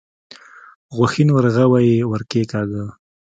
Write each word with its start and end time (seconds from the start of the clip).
غوښين 0.95 1.29
ورغوی 1.31 1.85
يې 1.95 2.05
ور 2.09 2.21
کېکاږه. 2.31 2.85